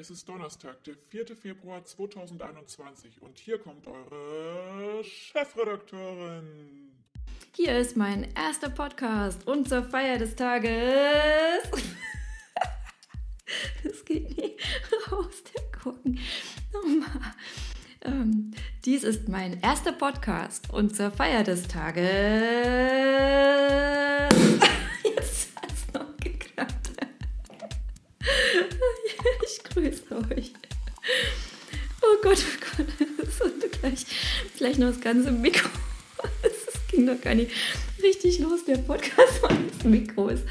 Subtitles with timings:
[0.00, 1.36] Es ist Donnerstag, der 4.
[1.36, 6.90] Februar 2021 und hier kommt eure Chefredakteurin.
[7.54, 10.70] Hier ist mein erster Podcast und zur Feier des Tages.
[13.82, 14.56] Das geht nie
[15.10, 16.18] raus, der Gucken.
[18.02, 18.52] Ähm,
[18.86, 22.00] dies ist mein erster Podcast und zur Feier des Tages.
[34.60, 35.70] Gleich noch das ganze Mikro.
[36.42, 36.52] Das
[36.90, 37.50] ging doch gar nicht
[38.02, 39.40] richtig los, der Podcast.
[39.42, 40.44] Das Mikro ist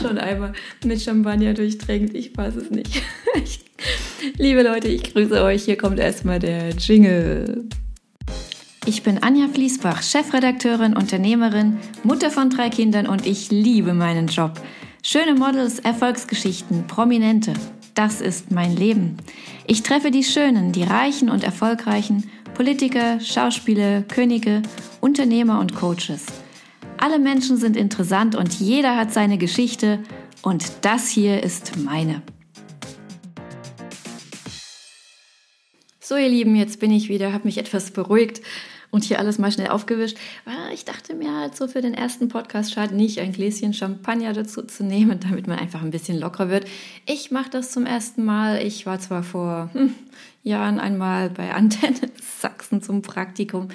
[0.00, 0.52] schon einmal
[0.84, 2.14] mit Champagner durchtränkt.
[2.14, 3.02] Ich weiß es nicht.
[3.34, 3.60] Ich,
[4.36, 5.64] liebe Leute, ich grüße euch.
[5.64, 7.66] Hier kommt erstmal der Jingle.
[8.84, 14.60] Ich bin Anja Fließbach, Chefredakteurin, Unternehmerin, Mutter von drei Kindern und ich liebe meinen Job.
[15.02, 17.54] Schöne Models, Erfolgsgeschichten, Prominente.
[17.94, 19.16] Das ist mein Leben.
[19.66, 24.62] Ich treffe die Schönen, die Reichen und Erfolgreichen, Politiker, Schauspieler, Könige,
[25.00, 26.26] Unternehmer und Coaches.
[26.98, 30.00] Alle Menschen sind interessant und jeder hat seine Geschichte
[30.42, 32.22] und das hier ist meine.
[35.98, 38.42] So ihr Lieben, jetzt bin ich wieder, habe mich etwas beruhigt
[38.92, 40.18] und hier alles mal schnell aufgewischt.
[40.72, 44.62] Ich dachte mir halt so für den ersten Podcast schadet nicht, ein Gläschen Champagner dazu
[44.62, 46.66] zu nehmen, damit man einfach ein bisschen lockerer wird.
[47.06, 48.64] Ich mache das zum ersten Mal.
[48.64, 49.94] Ich war zwar vor hm,
[50.44, 53.68] Jahren einmal bei Antenne Sachsen zum Praktikum,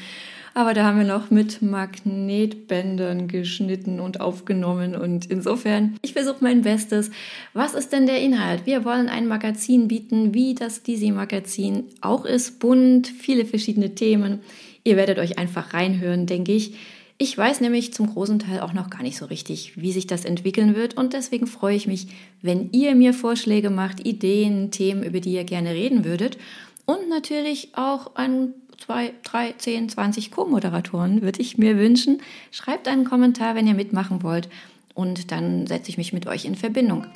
[0.53, 4.95] aber da haben wir noch mit Magnetbändern geschnitten und aufgenommen.
[4.95, 7.11] Und insofern, ich versuche mein Bestes.
[7.53, 8.65] Was ist denn der Inhalt?
[8.65, 12.59] Wir wollen ein Magazin bieten, wie das Disi Magazin auch ist.
[12.59, 14.39] Bunt, viele verschiedene Themen.
[14.87, 16.75] Ihr werdet euch einfach reinhören, denke ich.
[17.17, 20.23] Ich weiß nämlich zum großen Teil auch noch gar nicht so richtig, wie sich das
[20.23, 22.07] entwickeln wird und deswegen freue ich mich,
[22.41, 26.37] wenn ihr mir Vorschläge macht, Ideen, Themen, über die ihr gerne reden würdet
[26.85, 32.21] und natürlich auch ein, zwei, drei, zehn, zwanzig Co-Moderatoren würde ich mir wünschen.
[32.51, 34.47] Schreibt einen Kommentar, wenn ihr mitmachen wollt
[34.93, 37.07] und dann setze ich mich mit euch in Verbindung.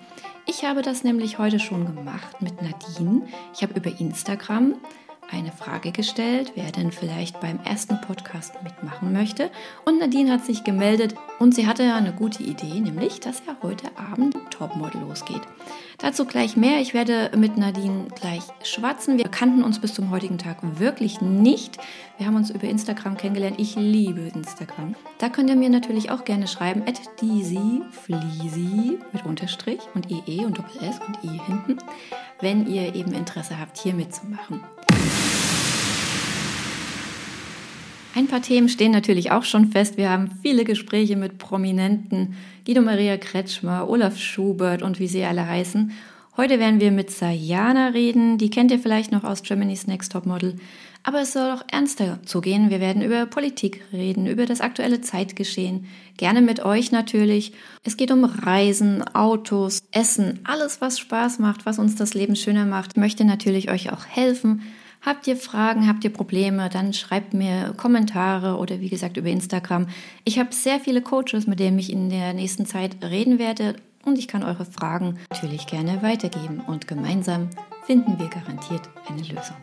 [0.46, 3.22] Ich habe das nämlich heute schon gemacht mit Nadine.
[3.56, 4.76] Ich habe über Instagram
[5.30, 9.50] eine Frage gestellt, wer denn vielleicht beim ersten Podcast mitmachen möchte.
[9.86, 13.88] Und Nadine hat sich gemeldet und sie hatte eine gute Idee, nämlich, dass ja heute
[13.98, 15.42] Abend Topmodel losgeht.
[16.00, 16.82] Dazu gleich mehr.
[16.82, 19.18] Ich werde mit Nadine gleich schwatzen.
[19.18, 21.78] Wir kannten uns bis zum heutigen Tag wirklich nicht.
[22.18, 23.60] Wir haben uns über Instagram kennengelernt.
[23.60, 24.96] Ich liebe Instagram.
[25.20, 30.58] Da könnt ihr mir natürlich auch gerne schreiben, at Fleasy mit Unterstrich und EE und
[30.58, 31.78] Doppel S und I hinten,
[32.42, 34.62] wenn ihr eben Interesse habt, hier mitzumachen.
[38.14, 39.96] Ein paar Themen stehen natürlich auch schon fest.
[39.96, 42.36] Wir haben viele Gespräche mit Prominenten,
[42.66, 45.94] Guido Maria Kretschmer, Olaf Schubert und wie sie alle heißen.
[46.36, 50.26] Heute werden wir mit Sayana reden, die kennt ihr vielleicht noch aus Germany's Next Top
[50.26, 50.58] Model.
[51.04, 52.70] Aber es soll auch ernster zugehen.
[52.70, 55.86] Wir werden über Politik reden, über das aktuelle Zeitgeschehen.
[56.18, 57.54] Gerne mit euch natürlich.
[57.84, 62.66] Es geht um Reisen, Autos, Essen, alles was Spaß macht, was uns das Leben schöner
[62.66, 62.92] macht.
[62.92, 64.62] Ich möchte natürlich euch auch helfen.
[65.04, 69.88] Habt ihr Fragen, habt ihr Probleme, dann schreibt mir Kommentare oder wie gesagt über Instagram.
[70.26, 73.76] Ich habe sehr viele Coaches, mit denen ich in der nächsten Zeit reden werde
[74.06, 77.50] und ich kann eure Fragen natürlich gerne weitergeben und gemeinsam
[77.86, 79.58] finden wir garantiert eine Lösung.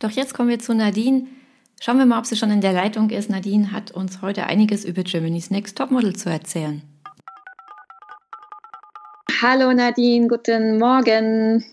[0.00, 1.26] Doch jetzt kommen wir zu Nadine.
[1.80, 3.30] Schauen wir mal, ob sie schon in der Leitung ist.
[3.30, 6.82] Nadine hat uns heute einiges über Germany's Next Topmodel zu erzählen.
[9.42, 11.64] Hallo Nadine, guten Morgen.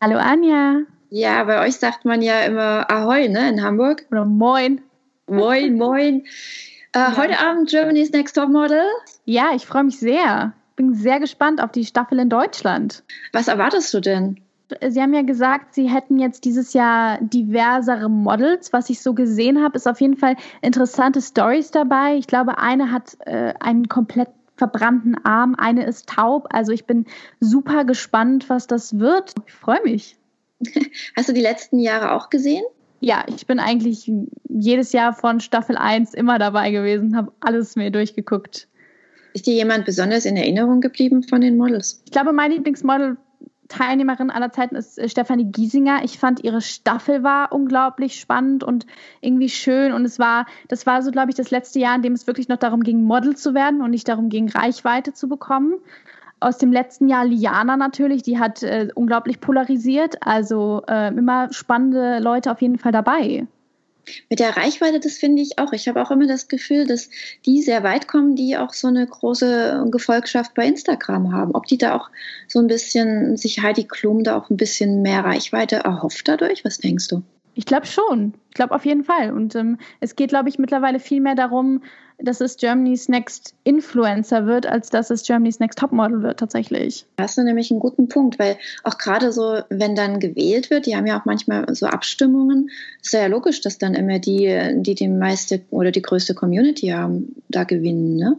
[0.00, 0.82] Hallo Anja.
[1.10, 4.06] Ja, bei euch sagt man ja immer Ahoi, ne, in Hamburg.
[4.12, 4.80] Oder Moin.
[5.26, 6.24] Moin, moin.
[6.92, 7.16] Äh, ja.
[7.16, 8.80] Heute Abend Germany's Next Top Model.
[9.24, 10.52] Ja, ich freue mich sehr.
[10.76, 13.02] Bin sehr gespannt auf die Staffel in Deutschland.
[13.32, 14.40] Was erwartest du denn?
[14.88, 18.72] Sie haben ja gesagt, Sie hätten jetzt dieses Jahr diversere Models.
[18.72, 22.18] Was ich so gesehen habe, ist auf jeden Fall interessante Stories dabei.
[22.18, 26.48] Ich glaube, eine hat äh, einen komplett verbrannten Arm, eine ist taub.
[26.50, 27.06] Also ich bin
[27.40, 29.34] super gespannt, was das wird.
[29.46, 30.16] Ich freue mich.
[31.16, 32.64] Hast du die letzten Jahre auch gesehen?
[33.00, 34.10] Ja, ich bin eigentlich
[34.48, 38.68] jedes Jahr von Staffel 1 immer dabei gewesen, habe alles mir durchgeguckt.
[39.34, 42.02] Ist dir jemand besonders in Erinnerung geblieben von den Models?
[42.06, 43.18] Ich glaube, mein Lieblingsmodel
[43.68, 46.04] Teilnehmerin aller Zeiten ist äh, Stefanie Giesinger.
[46.04, 48.86] Ich fand ihre Staffel war unglaublich spannend und
[49.20, 49.92] irgendwie schön.
[49.92, 52.48] Und es war, das war so, glaube ich, das letzte Jahr, in dem es wirklich
[52.48, 55.74] noch darum ging, Model zu werden und nicht darum ging, Reichweite zu bekommen.
[56.38, 60.16] Aus dem letzten Jahr Liana natürlich, die hat äh, unglaublich polarisiert.
[60.26, 63.46] Also äh, immer spannende Leute auf jeden Fall dabei.
[64.30, 65.72] Mit der Reichweite, das finde ich auch.
[65.72, 67.08] Ich habe auch immer das Gefühl, dass
[67.44, 71.52] die sehr weit kommen, die auch so eine große Gefolgschaft bei Instagram haben.
[71.54, 72.10] Ob die da auch
[72.48, 76.64] so ein bisschen, sich Heidi Klum da auch ein bisschen mehr Reichweite erhofft dadurch?
[76.64, 77.22] Was denkst du?
[77.56, 78.34] Ich glaube schon.
[78.50, 79.32] Ich glaube auf jeden Fall.
[79.32, 81.82] Und ähm, es geht, glaube ich, mittlerweile viel mehr darum,
[82.18, 87.06] dass es Germany's Next Influencer wird, als dass es Germany's Next Topmodel wird tatsächlich.
[87.16, 90.86] Da hast du nämlich einen guten Punkt, weil auch gerade so, wenn dann gewählt wird,
[90.86, 92.70] die haben ja auch manchmal so Abstimmungen,
[93.02, 97.36] ist ja logisch, dass dann immer die, die die meiste oder die größte Community haben,
[97.48, 98.36] da gewinnen, ne?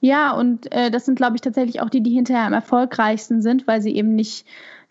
[0.00, 3.66] Ja, und äh, das sind, glaube ich, tatsächlich auch die, die hinterher am erfolgreichsten sind,
[3.66, 4.44] weil sie eben nicht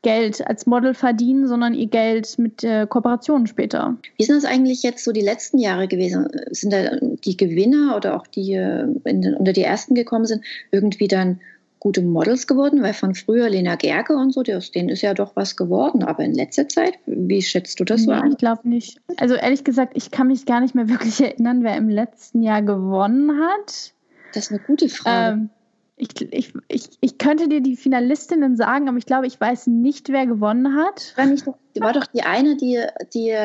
[0.03, 3.97] Geld als Model verdienen, sondern ihr Geld mit äh, Kooperationen später.
[4.17, 6.27] Wie sind das eigentlich jetzt so die letzten Jahre gewesen?
[6.51, 11.07] Sind da die Gewinner oder auch die äh, den, unter die ersten gekommen sind, irgendwie
[11.07, 11.39] dann
[11.79, 12.83] gute Models geworden?
[12.83, 16.03] Weil von früher Lena Gerke und so, aus denen ist ja doch was geworden.
[16.03, 18.25] Aber in letzter Zeit, wie schätzt du das nee, so?
[18.29, 19.01] Ich glaube nicht.
[19.17, 22.61] Also ehrlich gesagt, ich kann mich gar nicht mehr wirklich erinnern, wer im letzten Jahr
[22.61, 23.93] gewonnen hat.
[24.33, 25.33] Das ist eine gute Frage.
[25.33, 25.49] Ähm,
[25.95, 30.09] ich, ich, ich, ich könnte dir die Finalistinnen sagen, aber ich glaube, ich weiß nicht,
[30.09, 31.13] wer gewonnen hat.
[31.15, 33.35] War, nicht, war doch die eine, die, die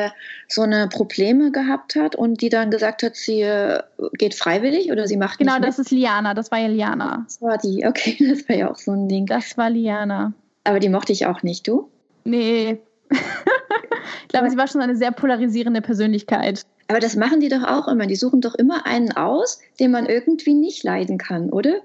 [0.47, 5.07] so eine Probleme gehabt hat und die dann gesagt hat, sie äh, geht freiwillig oder
[5.07, 7.23] sie macht Genau, nicht das ist Liana, das war ja Liana.
[7.25, 9.27] Das war die, okay, das war ja auch so ein Ding.
[9.27, 10.33] Das war Liana.
[10.63, 11.89] Aber die mochte ich auch nicht, du?
[12.23, 12.79] Nee.
[13.11, 16.63] ich glaube, sie war schon eine sehr polarisierende Persönlichkeit.
[16.87, 18.07] Aber das machen die doch auch immer.
[18.07, 21.81] Die suchen doch immer einen aus, den man irgendwie nicht leiden kann, oder?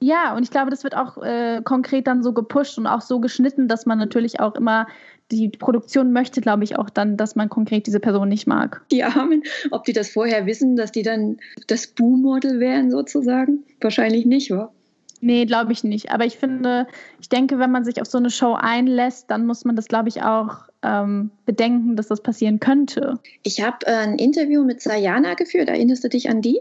[0.00, 3.20] Ja, und ich glaube, das wird auch äh, konkret dann so gepusht und auch so
[3.20, 4.86] geschnitten, dass man natürlich auch immer
[5.30, 8.82] die Produktion möchte, glaube ich, auch dann, dass man konkret diese Person nicht mag.
[8.90, 13.64] Die Armen, ob die das vorher wissen, dass die dann das Boo-Model wären sozusagen?
[13.80, 14.72] Wahrscheinlich nicht, wa?
[15.20, 16.12] Nee, glaube ich nicht.
[16.12, 16.86] Aber ich finde,
[17.20, 20.08] ich denke, wenn man sich auf so eine Show einlässt, dann muss man das, glaube
[20.08, 23.18] ich, auch ähm, bedenken, dass das passieren könnte.
[23.42, 25.68] Ich habe äh, ein Interview mit Sayana geführt.
[25.68, 26.60] Erinnerst du dich an die?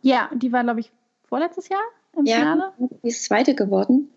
[0.00, 0.92] Ja, die war, glaube ich,
[1.28, 1.82] vorletztes Jahr
[2.16, 2.72] im ja, Finale?
[3.02, 4.08] die ist Zweite geworden.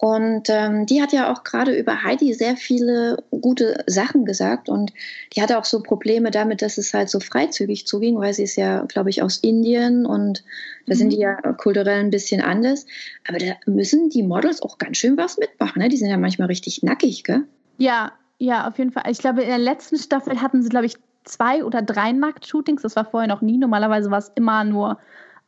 [0.00, 4.68] Und ähm, die hat ja auch gerade über Heidi sehr viele gute Sachen gesagt.
[4.68, 4.92] Und
[5.34, 8.54] die hatte auch so Probleme damit, dass es halt so freizügig zuging, weil sie ist
[8.54, 10.44] ja, glaube ich, aus Indien und
[10.86, 10.98] da mhm.
[10.98, 12.86] sind die ja kulturell ein bisschen anders.
[13.26, 15.82] Aber da müssen die Models auch ganz schön was mitmachen.
[15.82, 15.88] Ne?
[15.88, 17.42] Die sind ja manchmal richtig nackig, gell?
[17.78, 19.10] Ja, ja, auf jeden Fall.
[19.10, 20.94] Ich glaube, in der letzten Staffel hatten sie, glaube ich,
[21.24, 22.82] zwei oder drei Nackt-Shootings.
[22.82, 23.58] Das war vorher noch nie.
[23.58, 24.98] Normalerweise war es immer nur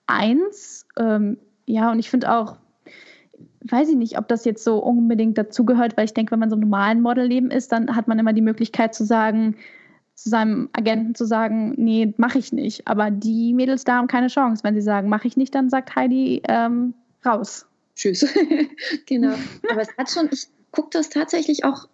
[0.08, 0.86] eins.
[0.98, 1.38] Ähm,
[1.70, 2.56] ja, und ich finde auch,
[3.62, 6.56] weiß ich nicht, ob das jetzt so unbedingt dazugehört, weil ich denke, wenn man so
[6.56, 9.56] im normalen Modelleben ist, dann hat man immer die Möglichkeit zu sagen,
[10.14, 12.86] zu seinem Agenten zu sagen, nee, mache ich nicht.
[12.86, 14.64] Aber die Mädels da haben keine Chance.
[14.64, 16.94] Wenn sie sagen, mache ich nicht, dann sagt Heidi ähm,
[17.24, 17.66] raus.
[17.94, 18.26] Tschüss.
[19.06, 19.34] genau.
[19.70, 21.88] Aber es hat schon, ich gucke das tatsächlich auch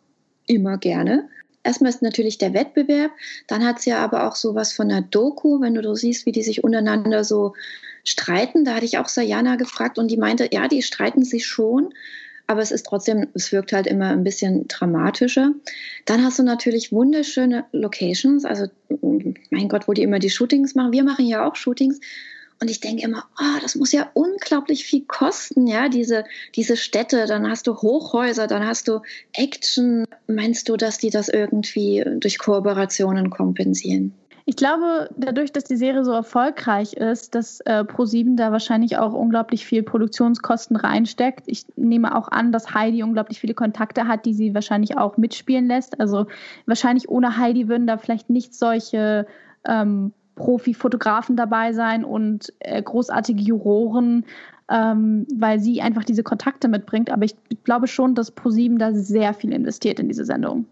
[0.47, 1.29] immer gerne.
[1.63, 3.11] Erstmal ist natürlich der Wettbewerb,
[3.49, 6.33] dann hat es ja aber auch sowas von der Doku, wenn du so siehst, wie
[6.33, 7.55] die sich untereinander so
[8.09, 8.65] streiten.
[8.65, 11.93] Da hatte ich auch Sayana gefragt und die meinte, ja, die streiten sich schon,
[12.47, 15.53] aber es ist trotzdem, es wirkt halt immer ein bisschen dramatischer.
[16.05, 18.67] Dann hast du natürlich wunderschöne Locations, also
[19.51, 20.93] mein Gott, wo die immer die Shootings machen.
[20.93, 22.01] Wir machen ja auch Shootings.
[22.59, 26.25] Und ich denke immer, oh, das muss ja unglaublich viel kosten, ja, diese,
[26.55, 27.27] diese Städte.
[27.27, 29.01] Dann hast du Hochhäuser, dann hast du
[29.35, 30.07] Action.
[30.27, 34.15] Meinst du, dass die das irgendwie durch Kooperationen kompensieren?
[34.49, 39.13] Ich glaube, dadurch, dass die Serie so erfolgreich ist, dass äh, ProSieben da wahrscheinlich auch
[39.13, 41.43] unglaublich viel Produktionskosten reinsteckt.
[41.47, 45.67] Ich nehme auch an, dass Heidi unglaublich viele Kontakte hat, die sie wahrscheinlich auch mitspielen
[45.67, 45.99] lässt.
[45.99, 46.29] Also
[46.65, 49.27] wahrscheinlich ohne Heidi würden da vielleicht nicht solche
[49.67, 54.27] ähm, Profi-Fotografen dabei sein und äh, großartige Juroren,
[54.71, 57.11] ähm, weil sie einfach diese Kontakte mitbringt.
[57.11, 57.35] Aber ich
[57.65, 60.67] glaube schon, dass ProSieben da sehr viel investiert in diese Sendung.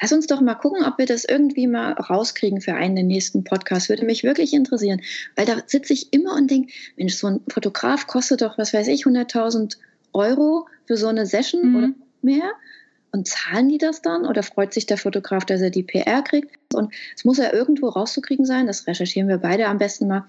[0.00, 3.44] Lass uns doch mal gucken, ob wir das irgendwie mal rauskriegen für einen der nächsten
[3.44, 3.88] Podcasts.
[3.88, 5.00] Würde mich wirklich interessieren,
[5.36, 8.88] weil da sitze ich immer und denke, Mensch, so ein Fotograf kostet doch, was weiß
[8.88, 9.76] ich, 100.000
[10.12, 11.76] Euro für so eine Session mhm.
[11.76, 11.88] oder
[12.22, 12.52] mehr.
[13.12, 16.56] Und zahlen die das dann oder freut sich der Fotograf, dass er die PR kriegt?
[16.74, 18.66] Und es muss ja irgendwo rauszukriegen sein.
[18.68, 20.24] Das recherchieren wir beide am besten mal.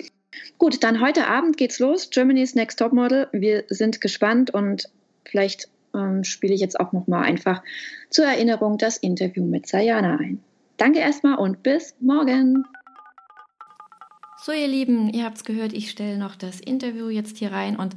[0.58, 2.10] Gut, dann heute Abend geht's los.
[2.10, 3.27] Germany's Next Top Model.
[3.31, 4.89] Wir sind gespannt und
[5.25, 7.63] vielleicht ähm, spiele ich jetzt auch nochmal einfach
[8.10, 10.39] zur Erinnerung das Interview mit Sayana ein.
[10.77, 12.65] Danke erstmal und bis morgen.
[14.43, 17.75] So, ihr Lieben, ihr habt es gehört, ich stelle noch das Interview jetzt hier rein
[17.75, 17.95] und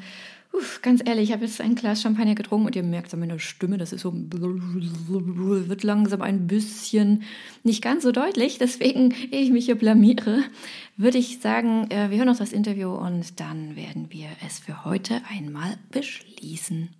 [0.54, 3.38] uff, ganz ehrlich, ich habe jetzt ein Glas Champagner getrunken und ihr merkt an meiner
[3.38, 7.22] Stimme, das ist so, wird langsam ein bisschen
[7.62, 8.58] nicht ganz so deutlich.
[8.58, 10.42] Deswegen, ehe ich mich hier blamiere,
[10.96, 14.84] würde ich sagen, äh, wir hören noch das Interview und dann werden wir es für
[14.84, 16.90] heute einmal beschließen.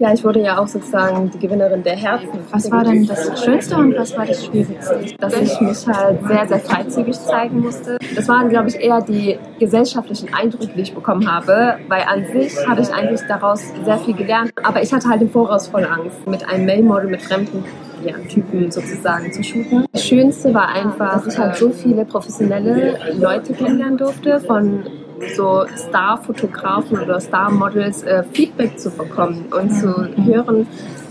[0.00, 2.40] Ja, ich wurde ja auch sozusagen die Gewinnerin der Herzen.
[2.50, 5.04] Was war denn das Schönste und was war das Schwierigste?
[5.20, 7.98] Dass ich mich halt sehr, sehr freizügig zeigen musste.
[8.16, 12.54] Das waren, glaube ich, eher die gesellschaftlichen Eindrücke, die ich bekommen habe, weil an sich
[12.66, 14.50] habe ich eigentlich daraus sehr viel gelernt.
[14.64, 17.64] Aber ich hatte halt im Voraus voll Angst, mit einem Mail-Model, mit fremden
[18.04, 19.86] ja, Typen sozusagen zu shooten.
[19.92, 24.84] Das Schönste war einfach, dass ich halt so viele professionelle Leute kennenlernen durfte, von
[25.36, 30.66] so Star-Fotografen oder Star-Models äh, Feedback zu bekommen und zu hören,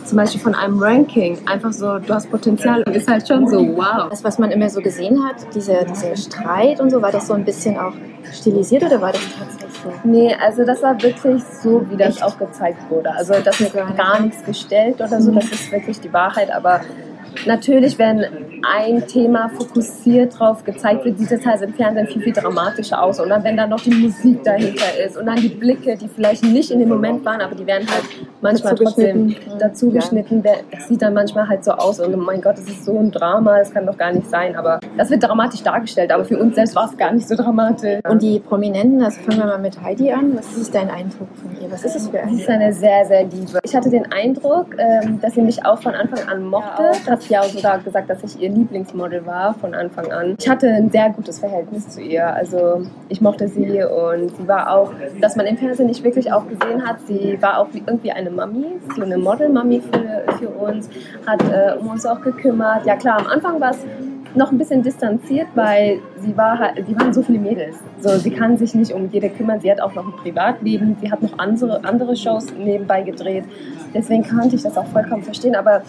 [0.06, 4.10] zum Beispiel von einem Ranking, einfach so, du hast Potenzial, ist halt schon so, wow.
[4.10, 7.34] Das, was man immer so gesehen hat, dieser, dieser Streit und so, war das so
[7.34, 7.94] ein bisschen auch
[8.32, 9.94] stilisiert oder war das tatsächlich so?
[10.04, 12.24] Nee, also das war wirklich so, wie das Echt?
[12.24, 13.12] auch gezeigt wurde.
[13.12, 16.82] Also das ist gar nichts gestellt oder so, das ist wirklich die Wahrheit, aber
[17.46, 18.26] natürlich, wenn
[18.64, 23.20] ein Thema fokussiert drauf gezeigt wird, sieht es halt im Fernsehen viel, viel dramatischer aus.
[23.20, 26.44] Und dann, wenn dann noch die Musik dahinter ist und dann die Blicke, die vielleicht
[26.44, 28.04] nicht in dem Moment waren, aber die werden halt
[28.42, 30.44] manchmal dazu trotzdem dazu geschnitten.
[30.44, 33.12] Das sieht dann manchmal halt so aus und oh mein Gott, das ist so ein
[33.12, 34.56] Drama, das kann doch gar nicht sein.
[34.56, 38.00] Aber das wird dramatisch dargestellt, aber für uns selbst war es gar nicht so dramatisch.
[38.08, 40.38] Und die Prominenten, also fangen wir mal mit Heidi an.
[40.38, 41.72] Was ist dein Eindruck von ihr?
[41.72, 42.32] Was ist es für eine?
[42.32, 43.60] Sie ist eine sehr, sehr liebe.
[43.64, 46.92] Ich hatte den Eindruck, ähm, dass sie mich auch von Anfang an mochte.
[46.94, 50.36] Ich habe ja sogar gesagt, dass ich ihr Lieblingsmodel war von Anfang an.
[50.40, 52.28] Ich hatte ein sehr gutes Verhältnis zu ihr.
[52.28, 56.48] Also ich mochte sie und sie war auch, dass man im Fernsehen nicht wirklich auch
[56.48, 58.66] gesehen hat, sie war auch irgendwie eine Mami,
[58.96, 60.90] so eine Model-Mami für, für uns,
[61.26, 62.86] hat äh, um uns auch gekümmert.
[62.86, 63.86] Ja klar, am Anfang war es
[64.36, 67.78] noch ein bisschen distanziert, weil sie war halt, sie waren so viele Mädels.
[68.00, 69.60] So, sie kann sich nicht um jede kümmern.
[69.60, 70.96] Sie hat auch noch ein Privatleben.
[71.02, 73.46] Sie hat noch andere, andere Shows nebenbei gedreht.
[73.94, 75.56] Deswegen konnte ich das auch vollkommen verstehen.
[75.56, 75.84] Aber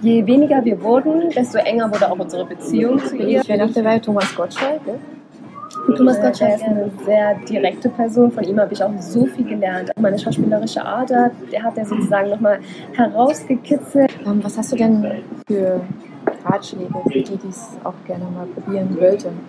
[0.00, 3.40] je weniger wir wurden, desto enger wurde auch unsere Beziehung zu ihr.
[3.40, 4.86] Ich wäre noch dabei Thomas Gottschalk.
[4.86, 4.94] Ne?
[5.96, 8.30] Thomas Gottschalk ist eine sehr direkte Person.
[8.30, 9.90] Von ihm habe ich auch so viel gelernt.
[9.98, 12.60] Meine schauspielerische Art, der hat er sozusagen nochmal
[12.92, 14.12] herausgekitzelt.
[14.24, 15.80] Ähm, was hast du denn für
[16.44, 19.40] Ratschläge für die, die es auch gerne mal probieren wollten?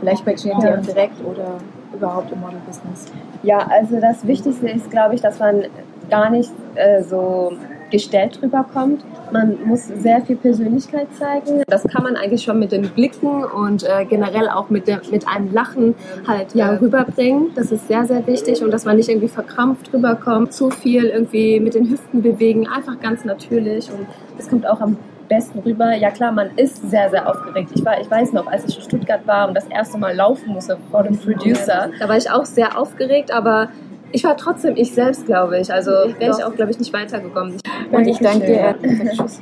[0.00, 0.76] Vielleicht bei GNT ja.
[0.76, 1.58] direkt oder
[1.94, 3.06] überhaupt im Model-Business?
[3.42, 5.64] Ja, also das Wichtigste ist, glaube ich, dass man
[6.10, 7.52] gar nicht äh, so
[7.90, 9.04] gestellt rüberkommt.
[9.32, 11.62] Man muss sehr viel Persönlichkeit zeigen.
[11.68, 15.28] Das kann man eigentlich schon mit den Blicken und äh, generell auch mit, der, mit
[15.28, 15.94] einem Lachen
[16.26, 17.50] halt ja, rüberbringen.
[17.54, 21.60] Das ist sehr, sehr wichtig und dass man nicht irgendwie verkrampft rüberkommt, zu viel irgendwie
[21.60, 24.06] mit den Hüften bewegen, einfach ganz natürlich und
[24.38, 24.96] das kommt auch am
[25.32, 25.94] besten rüber.
[25.94, 27.70] Ja klar, man ist sehr, sehr aufgeregt.
[27.74, 30.52] Ich, war, ich weiß noch, als ich in Stuttgart war und das erste Mal laufen
[30.52, 33.70] musste vor dem Producer, da war ich auch sehr aufgeregt, aber
[34.12, 35.72] ich war trotzdem ich selbst, glaube ich.
[35.72, 37.56] Also wäre ich auch, glaube ich, nicht weitergekommen.
[37.90, 38.74] Und ich danke dir.
[39.16, 39.40] Tschüss.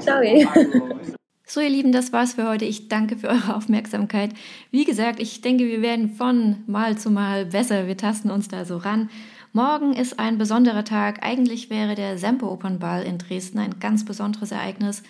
[0.00, 0.20] Ciao.
[1.46, 2.64] So, ihr Lieben, das war's für heute.
[2.64, 4.30] Ich danke für eure Aufmerksamkeit.
[4.70, 7.86] Wie gesagt, ich denke, wir werden von Mal zu Mal besser.
[7.86, 9.10] Wir tasten uns da so ran.
[9.56, 11.24] Morgen ist ein besonderer Tag.
[11.24, 15.04] Eigentlich wäre der Semper Opernball in Dresden ein ganz besonderes Ereignis.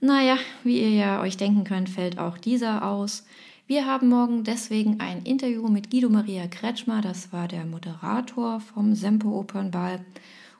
[0.00, 3.26] Naja, wie ihr ja euch denken könnt, fällt auch dieser aus.
[3.66, 8.94] Wir haben morgen deswegen ein Interview mit Guido Maria Kretschmer, das war der Moderator vom
[8.94, 10.00] Semper Opernball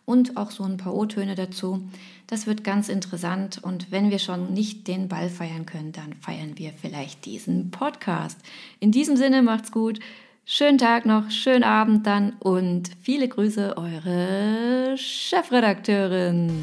[0.04, 1.80] und auch so ein paar O-Töne dazu.
[2.26, 6.58] Das wird ganz interessant und wenn wir schon nicht den Ball feiern können, dann feiern
[6.58, 8.38] wir vielleicht diesen Podcast.
[8.80, 9.98] In diesem Sinne macht's gut.
[10.46, 16.62] Schönen Tag noch, schönen Abend dann und viele Grüße, eure Chefredakteurin.